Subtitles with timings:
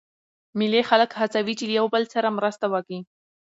[0.59, 2.99] مېلې خلک هڅوي، چي له یو بل سره مرسته وکي.